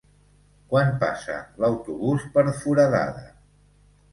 Quan 0.71 0.89
passa 1.03 1.35
l'autobús 1.65 2.25
per 2.39 2.45
Foradada? 2.63 3.25